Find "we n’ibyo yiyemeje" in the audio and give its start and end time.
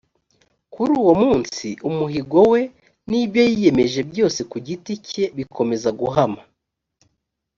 2.51-3.99